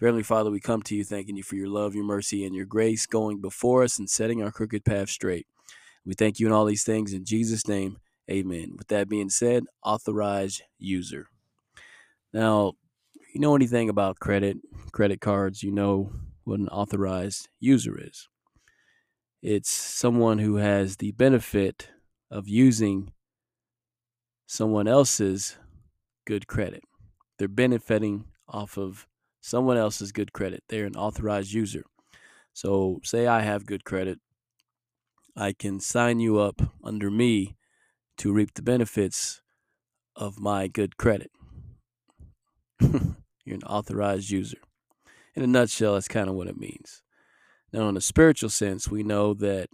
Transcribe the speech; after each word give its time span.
Dear 0.00 0.06
Heavenly 0.08 0.22
Father, 0.22 0.50
we 0.50 0.60
come 0.60 0.80
to 0.84 0.96
you 0.96 1.04
thanking 1.04 1.36
you 1.36 1.42
for 1.42 1.56
your 1.56 1.68
love, 1.68 1.94
your 1.94 2.04
mercy, 2.04 2.46
and 2.46 2.54
your 2.54 2.64
grace 2.64 3.04
going 3.04 3.42
before 3.42 3.82
us 3.82 3.98
and 3.98 4.08
setting 4.08 4.42
our 4.42 4.50
crooked 4.50 4.82
path 4.82 5.10
straight. 5.10 5.46
We 6.06 6.14
thank 6.14 6.40
you 6.40 6.46
in 6.46 6.54
all 6.54 6.64
these 6.64 6.84
things 6.84 7.12
in 7.12 7.26
Jesus' 7.26 7.68
name. 7.68 7.98
Amen. 8.30 8.76
With 8.78 8.88
that 8.88 9.10
being 9.10 9.28
said, 9.28 9.64
authorized 9.84 10.62
user. 10.78 11.26
Now, 12.32 12.72
you 13.34 13.42
know 13.42 13.54
anything 13.54 13.90
about 13.90 14.18
credit, 14.20 14.56
credit 14.90 15.20
cards, 15.20 15.62
you 15.62 15.70
know 15.70 16.14
what 16.44 16.60
an 16.60 16.68
authorized 16.68 17.50
user 17.60 18.02
is. 18.02 18.26
It's 19.42 19.70
someone 19.70 20.38
who 20.38 20.56
has 20.56 20.96
the 20.96 21.12
benefit 21.12 21.90
of 22.30 22.48
using 22.48 23.12
someone 24.46 24.88
else's 24.88 25.58
good 26.26 26.46
credit. 26.46 26.84
They're 27.38 27.48
benefiting 27.48 28.24
off 28.48 28.78
of 28.78 29.06
someone 29.40 29.76
else's 29.76 30.12
good 30.12 30.32
credit. 30.32 30.62
They're 30.68 30.86
an 30.86 30.96
authorized 30.96 31.52
user. 31.52 31.84
So, 32.52 33.00
say 33.04 33.26
I 33.26 33.40
have 33.40 33.66
good 33.66 33.84
credit, 33.84 34.18
I 35.36 35.52
can 35.52 35.80
sign 35.80 36.20
you 36.20 36.38
up 36.38 36.60
under 36.82 37.10
me 37.10 37.56
to 38.18 38.32
reap 38.32 38.54
the 38.54 38.62
benefits 38.62 39.40
of 40.16 40.40
my 40.40 40.68
good 40.68 40.96
credit. 40.96 41.30
You're 42.80 43.56
an 43.56 43.62
authorized 43.62 44.30
user. 44.30 44.58
In 45.34 45.42
a 45.42 45.46
nutshell, 45.46 45.94
that's 45.94 46.08
kind 46.08 46.28
of 46.28 46.34
what 46.34 46.48
it 46.48 46.58
means. 46.58 47.02
Now, 47.72 47.88
in 47.88 47.96
a 47.96 48.00
spiritual 48.00 48.50
sense, 48.50 48.90
we 48.90 49.02
know 49.02 49.32
that 49.34 49.68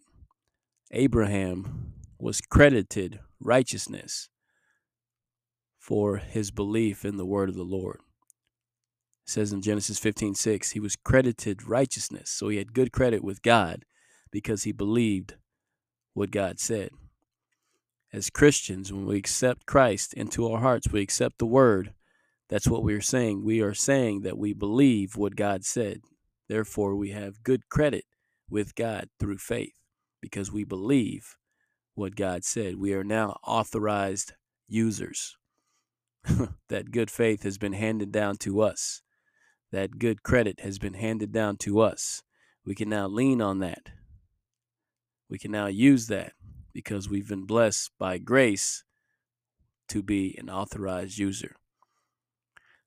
Abraham 0.92 1.94
was 2.18 2.40
credited 2.40 3.20
righteousness 3.40 4.28
for 5.78 6.18
his 6.18 6.50
belief 6.50 7.04
in 7.04 7.16
the 7.16 7.26
word 7.26 7.48
of 7.48 7.54
the 7.54 7.62
Lord. 7.62 8.00
It 9.26 9.30
says 9.30 9.52
in 9.52 9.60
Genesis 9.60 9.98
15 9.98 10.36
6, 10.36 10.70
he 10.70 10.80
was 10.80 10.94
credited 10.94 11.66
righteousness. 11.66 12.30
So 12.30 12.48
he 12.48 12.58
had 12.58 12.72
good 12.72 12.92
credit 12.92 13.24
with 13.24 13.42
God 13.42 13.84
because 14.30 14.62
he 14.62 14.70
believed 14.70 15.34
what 16.14 16.30
God 16.30 16.60
said. 16.60 16.90
As 18.12 18.30
Christians, 18.30 18.92
when 18.92 19.04
we 19.04 19.16
accept 19.16 19.66
Christ 19.66 20.14
into 20.14 20.48
our 20.48 20.60
hearts, 20.60 20.92
we 20.92 21.02
accept 21.02 21.38
the 21.38 21.46
word. 21.46 21.92
That's 22.48 22.68
what 22.68 22.84
we 22.84 22.94
are 22.94 23.00
saying. 23.00 23.44
We 23.44 23.60
are 23.60 23.74
saying 23.74 24.20
that 24.20 24.38
we 24.38 24.52
believe 24.52 25.16
what 25.16 25.34
God 25.34 25.64
said. 25.64 26.02
Therefore, 26.48 26.94
we 26.94 27.10
have 27.10 27.42
good 27.42 27.68
credit 27.68 28.04
with 28.48 28.76
God 28.76 29.08
through 29.18 29.38
faith 29.38 29.74
because 30.22 30.52
we 30.52 30.62
believe 30.62 31.34
what 31.96 32.14
God 32.14 32.44
said. 32.44 32.76
We 32.76 32.94
are 32.94 33.02
now 33.02 33.40
authorized 33.44 34.34
users. 34.68 35.36
that 36.68 36.92
good 36.92 37.10
faith 37.10 37.42
has 37.42 37.58
been 37.58 37.72
handed 37.72 38.12
down 38.12 38.36
to 38.36 38.60
us 38.60 39.02
that 39.76 39.98
good 39.98 40.22
credit 40.22 40.60
has 40.60 40.78
been 40.78 40.94
handed 40.94 41.30
down 41.32 41.58
to 41.58 41.80
us. 41.80 42.22
We 42.64 42.74
can 42.74 42.88
now 42.88 43.08
lean 43.08 43.42
on 43.42 43.58
that. 43.58 43.90
We 45.28 45.38
can 45.38 45.50
now 45.50 45.66
use 45.66 46.06
that 46.06 46.32
because 46.72 47.10
we've 47.10 47.28
been 47.28 47.44
blessed 47.44 47.90
by 47.98 48.16
grace 48.16 48.84
to 49.90 50.02
be 50.02 50.34
an 50.38 50.48
authorized 50.48 51.18
user. 51.18 51.56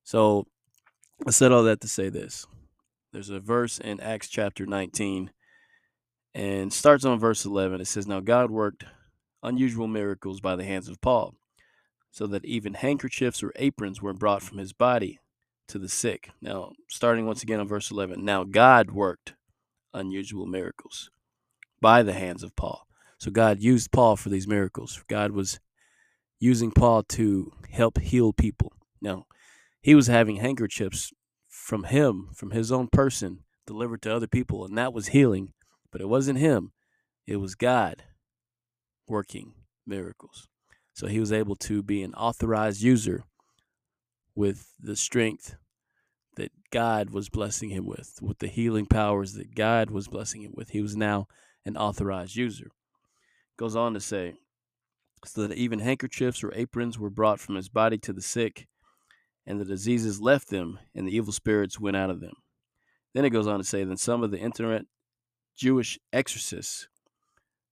So 0.03 0.47
I 1.27 1.29
said 1.29 1.51
all 1.51 1.61
that 1.61 1.79
to 1.81 1.88
say 1.88 2.09
this. 2.09 2.47
There's 3.13 3.29
a 3.29 3.39
verse 3.39 3.77
in 3.77 4.00
Acts 4.00 4.27
chapter 4.27 4.66
19 4.66 5.29
and 6.33 6.73
starts 6.73 7.06
on 7.06 7.19
verse 7.19 7.45
11. 7.45 7.81
It 7.81 7.85
says, 7.85 8.07
Now 8.07 8.19
God 8.19 8.50
worked 8.50 8.83
unusual 9.44 9.88
miracles 9.88 10.41
by 10.41 10.56
the 10.56 10.66
hands 10.66 10.89
of 10.89 11.01
Paul, 11.01 11.35
so 12.09 12.25
that 12.25 12.45
even 12.45 12.73
handkerchiefs 12.73 13.44
or 13.44 13.53
aprons 13.57 14.01
were 14.01 14.16
brought 14.16 14.41
from 14.41 14.57
his 14.57 14.73
body 14.73 15.19
to 15.69 15.80
the 15.80 15.90
sick. 15.90 16.30
Now, 16.41 16.74
starting 16.90 17.25
once 17.25 17.44
again 17.44 17.59
on 17.59 17.68
verse 17.68 17.90
11. 17.91 18.24
Now, 18.24 18.44
God 18.44 18.91
worked 18.91 19.34
unusual 19.94 20.46
miracles 20.46 21.09
by 21.81 22.03
the 22.03 22.13
hands 22.13 22.44
of 22.44 22.56
Paul. 22.56 22.85
So, 23.18 23.31
God 23.31 23.62
used 23.62 23.91
Paul 23.91 24.16
for 24.16 24.30
these 24.30 24.47
miracles. 24.47 25.03
God 25.07 25.31
was 25.31 25.59
using 26.40 26.72
Paul 26.72 27.03
to 27.03 27.52
help 27.72 28.00
heal 28.00 28.34
people. 28.34 28.74
Now, 29.02 29.25
he 29.81 29.96
was 29.96 30.07
having 30.07 30.38
handkerchiefs 30.38 31.12
from 31.47 31.86
him, 31.86 32.30
from 32.36 32.51
his 32.51 32.72
own 32.72 32.88
person, 32.88 33.44
delivered 33.66 34.01
to 34.03 34.16
other 34.16 34.28
people, 34.28 34.66
and 34.66 34.78
that 34.78 34.94
was 34.94 35.07
healing. 35.07 35.53
But 35.91 36.01
it 36.01 36.09
wasn't 36.09 36.40
him, 36.40 36.72
it 37.25 37.38
was 37.38 37.56
God 37.56 38.03
working 39.07 39.53
miracles. 39.86 40.47
So 40.94 41.07
he 41.07 41.19
was 41.19 41.31
able 41.31 41.56
to 41.57 41.81
be 41.81 42.03
an 42.03 42.13
authorized 42.13 42.81
user 42.81 43.24
with 44.39 44.73
the 44.79 44.95
strength 44.95 45.57
that 46.38 46.50
God 46.72 47.09
was 47.09 47.27
blessing 47.27 47.72
him 47.72 47.85
with, 47.85 48.19
with 48.22 48.39
the 48.39 48.47
healing 48.47 48.85
powers 48.85 49.33
that 49.33 49.53
God 49.53 49.91
was 49.91 50.07
blessing 50.07 50.44
him 50.44 50.53
with. 50.55 50.69
He 50.69 50.81
was 50.81 50.95
now 50.95 51.27
an 51.66 51.75
authorized 51.75 52.38
user. 52.38 52.72
Goes 53.57 53.75
on 53.75 53.94
to 53.95 54.00
say, 54.00 54.35
so 55.25 55.45
that 55.45 55.57
even 55.57 55.79
handkerchiefs 55.79 56.41
or 56.41 56.53
aprons 56.55 56.97
were 56.97 57.09
brought 57.09 57.41
from 57.41 57.55
his 57.55 57.67
body 57.67 57.97
to 57.97 58.13
the 58.13 58.22
sick, 58.22 58.69
and 59.45 59.59
the 59.59 59.66
diseases 59.66 60.22
left 60.22 60.47
them, 60.47 60.79
and 60.95 61.06
the 61.06 61.13
evil 61.13 61.33
spirits 61.33 61.77
went 61.77 61.97
out 61.97 62.09
of 62.09 62.21
them. 62.21 62.35
Then 63.13 63.25
it 63.25 63.31
goes 63.31 63.45
on 63.45 63.57
to 63.57 63.66
say, 63.66 63.83
then 63.83 63.97
some 63.97 64.23
of 64.23 64.31
the 64.31 64.41
itinerant 64.41 64.88
Jewish 65.57 66.00
exorcists 66.13 66.88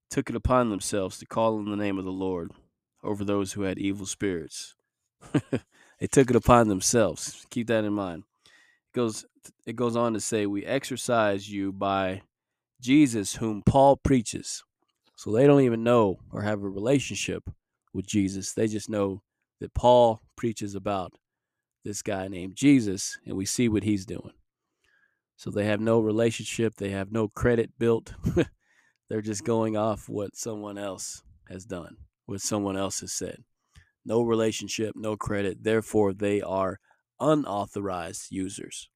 took 0.09 0.29
it 0.29 0.35
upon 0.35 0.69
themselves 0.69 1.17
to 1.19 1.25
call 1.25 1.59
on 1.59 1.71
the 1.71 1.77
name 1.77 1.97
of 1.97 2.03
the 2.03 2.11
Lord 2.11 2.51
over 3.05 3.23
those 3.23 3.53
who 3.53 3.61
had 3.61 3.79
evil 3.79 4.05
spirits. 4.05 4.75
They 5.99 6.07
took 6.07 6.29
it 6.29 6.35
upon 6.35 6.67
themselves. 6.67 7.45
Keep 7.49 7.67
that 7.67 7.83
in 7.83 7.93
mind. 7.93 8.23
It 8.45 8.95
goes 8.95 9.25
it 9.65 9.75
goes 9.75 9.95
on 9.95 10.13
to 10.13 10.19
say 10.19 10.45
we 10.45 10.65
exorcise 10.65 11.49
you 11.49 11.71
by 11.71 12.21
Jesus 12.81 13.35
whom 13.35 13.63
Paul 13.63 13.95
preaches. 13.97 14.63
So 15.15 15.31
they 15.31 15.47
don't 15.47 15.61
even 15.61 15.83
know 15.83 16.19
or 16.31 16.41
have 16.41 16.61
a 16.61 16.69
relationship 16.69 17.49
with 17.93 18.05
Jesus. 18.05 18.53
They 18.53 18.67
just 18.67 18.89
know 18.89 19.23
that 19.59 19.73
Paul 19.73 20.21
preaches 20.35 20.75
about 20.75 21.13
this 21.83 22.01
guy 22.01 22.27
named 22.27 22.55
Jesus 22.55 23.17
and 23.25 23.35
we 23.35 23.45
see 23.45 23.67
what 23.69 23.83
he's 23.83 24.05
doing. 24.05 24.33
So 25.37 25.49
they 25.49 25.65
have 25.65 25.79
no 25.79 25.99
relationship, 25.99 26.75
they 26.75 26.89
have 26.89 27.11
no 27.11 27.27
credit 27.29 27.71
built. 27.79 28.13
They're 29.09 29.21
just 29.21 29.45
going 29.45 29.77
off 29.77 30.09
what 30.09 30.35
someone 30.35 30.77
else 30.77 31.23
has 31.47 31.65
done, 31.65 31.97
what 32.25 32.41
someone 32.41 32.75
else 32.75 32.99
has 32.99 33.13
said 33.13 33.43
no 34.07 34.21
relationship, 34.21 34.95
no 34.95 35.17
credit. 35.17 35.63
Therefore, 35.63 36.13
they 36.13 36.41
are 36.41 36.79
unauthorized 37.19 38.31
users. 38.31 38.89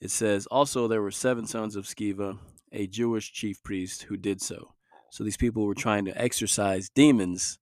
It 0.00 0.10
says, 0.10 0.46
also, 0.46 0.86
there 0.86 1.02
were 1.02 1.10
seven 1.10 1.46
sons 1.46 1.74
of 1.74 1.86
Sceva, 1.86 2.38
a 2.72 2.86
Jewish 2.86 3.32
chief 3.32 3.62
priest, 3.62 4.04
who 4.04 4.16
did 4.16 4.42
so. 4.42 4.74
So 5.10 5.24
these 5.24 5.36
people 5.36 5.64
were 5.64 5.74
trying 5.74 6.04
to 6.06 6.20
exorcise 6.20 6.90
demons 6.90 7.58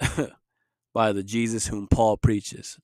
by 0.94 1.12
the 1.12 1.22
Jesus 1.22 1.68
whom 1.68 1.86
Paul 1.86 2.16
preaches, 2.16 2.78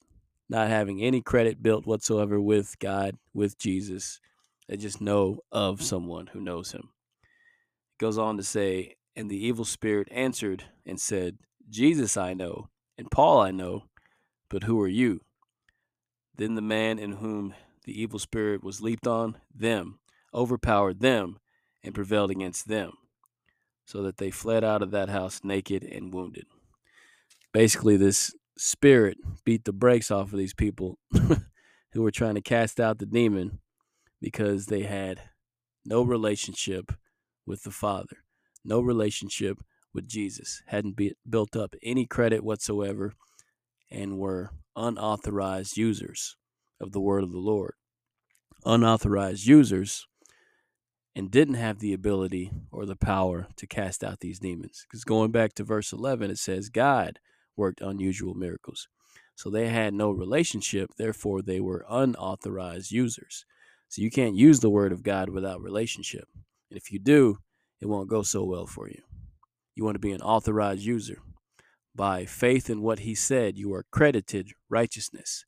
not 0.48 0.68
having 0.68 1.02
any 1.02 1.20
credit 1.20 1.62
built 1.62 1.86
whatsoever 1.86 2.40
with 2.40 2.78
God, 2.78 3.16
with 3.34 3.58
Jesus. 3.58 4.20
They 4.68 4.76
just 4.76 5.00
know 5.00 5.40
of 5.50 5.82
someone 5.82 6.28
who 6.28 6.40
knows 6.40 6.72
him. 6.72 6.90
It 7.94 8.00
goes 8.00 8.16
on 8.16 8.36
to 8.36 8.42
say, 8.42 8.96
And 9.16 9.30
the 9.30 9.44
evil 9.44 9.64
spirit 9.64 10.08
answered 10.10 10.64
and 10.86 11.00
said, 11.00 11.38
Jesus 11.68 12.16
I 12.16 12.34
know, 12.34 12.68
and 12.96 13.10
Paul 13.10 13.40
I 13.40 13.50
know, 13.50 13.84
but 14.48 14.64
who 14.64 14.80
are 14.80 14.88
you? 14.88 15.20
Then 16.34 16.54
the 16.54 16.62
man 16.62 16.98
in 16.98 17.12
whom 17.12 17.54
the 17.84 18.00
evil 18.00 18.18
spirit 18.18 18.62
was 18.62 18.80
leaped 18.80 19.06
on, 19.06 19.36
them, 19.54 19.98
overpowered 20.32 21.00
them, 21.00 21.38
and 21.82 21.94
prevailed 21.94 22.30
against 22.30 22.68
them, 22.68 22.92
so 23.84 24.02
that 24.02 24.18
they 24.18 24.30
fled 24.30 24.64
out 24.64 24.82
of 24.82 24.90
that 24.92 25.08
house 25.08 25.40
naked 25.42 25.82
and 25.82 26.12
wounded. 26.12 26.46
Basically, 27.52 27.96
this 27.96 28.34
spirit 28.56 29.16
beat 29.44 29.64
the 29.64 29.72
brakes 29.72 30.10
off 30.10 30.32
of 30.32 30.38
these 30.38 30.54
people 30.54 30.98
who 31.92 32.02
were 32.02 32.10
trying 32.10 32.34
to 32.34 32.40
cast 32.40 32.80
out 32.80 32.98
the 32.98 33.06
demon 33.06 33.58
because 34.20 34.66
they 34.66 34.82
had 34.82 35.22
no 35.84 36.02
relationship 36.02 36.92
with 37.46 37.62
the 37.62 37.70
Father, 37.70 38.18
no 38.64 38.80
relationship 38.80 39.58
with 39.98 40.08
Jesus, 40.08 40.62
hadn't 40.68 40.96
be, 40.96 41.14
built 41.28 41.56
up 41.56 41.74
any 41.82 42.06
credit 42.06 42.44
whatsoever, 42.44 43.14
and 43.90 44.18
were 44.18 44.50
unauthorized 44.76 45.76
users 45.76 46.36
of 46.80 46.92
the 46.92 47.00
word 47.00 47.24
of 47.24 47.32
the 47.32 47.38
Lord. 47.38 47.74
unauthorized 48.64 49.46
users 49.46 50.06
and 51.14 51.30
didn't 51.30 51.54
have 51.54 51.80
the 51.80 51.92
ability 51.92 52.52
or 52.70 52.86
the 52.86 52.96
power 52.96 53.48
to 53.56 53.66
cast 53.66 54.04
out 54.04 54.20
these 54.20 54.38
demons. 54.38 54.86
Because 54.88 55.04
going 55.04 55.32
back 55.32 55.54
to 55.54 55.64
verse 55.64 55.92
11, 55.92 56.30
it 56.30 56.38
says 56.38 56.68
God 56.68 57.18
worked 57.56 57.80
unusual 57.80 58.34
miracles. 58.34 58.88
So 59.34 59.50
they 59.50 59.68
had 59.68 59.94
no 59.94 60.10
relationship, 60.10 60.90
therefore, 60.98 61.42
they 61.42 61.60
were 61.60 61.84
unauthorized 61.88 62.92
users. 62.92 63.44
So 63.88 64.02
you 64.02 64.10
can't 64.10 64.36
use 64.36 64.60
the 64.60 64.70
word 64.70 64.92
of 64.92 65.02
God 65.02 65.30
without 65.30 65.62
relationship. 65.62 66.28
And 66.70 66.78
if 66.78 66.92
you 66.92 66.98
do, 66.98 67.38
it 67.80 67.86
won't 67.86 68.10
go 68.10 68.22
so 68.22 68.44
well 68.44 68.66
for 68.66 68.88
you. 68.88 69.02
You 69.78 69.84
want 69.84 69.94
to 69.94 70.00
be 70.00 70.10
an 70.10 70.22
authorized 70.22 70.82
user. 70.82 71.20
By 71.94 72.24
faith 72.24 72.68
in 72.68 72.82
what 72.82 72.98
he 72.98 73.14
said, 73.14 73.56
you 73.56 73.72
are 73.74 73.84
credited 73.92 74.50
righteousness. 74.68 75.44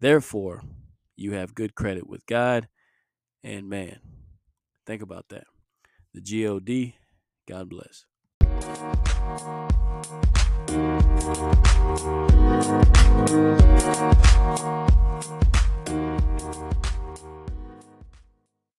Therefore, 0.00 0.60
you 1.16 1.32
have 1.32 1.54
good 1.54 1.74
credit 1.74 2.06
with 2.06 2.26
God 2.26 2.68
and 3.42 3.70
man. 3.70 4.00
Think 4.86 5.00
about 5.00 5.30
that. 5.30 5.44
The 6.12 6.20
G-O-D, 6.20 6.96
God 7.48 7.70
bless. 7.70 8.04